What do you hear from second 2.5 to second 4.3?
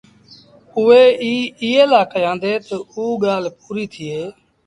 تا اوٚ ڳآل پوريٚ ٿئي